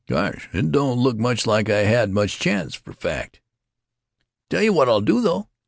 "Gosh! 0.07 0.49
it 0.51 0.71
don't 0.71 0.97
look 0.97 1.17
much 1.17 1.45
like 1.45 1.69
I 1.69 1.81
had 1.83 2.09
much 2.09 2.39
chance, 2.39 2.73
for 2.73 2.89
a 2.89 2.93
fact." 2.95 3.39
"Tell 4.49 4.63
you 4.63 4.73
what 4.73 4.89
I'll 4.89 4.99
do, 5.01 5.21
though. 5.21 5.49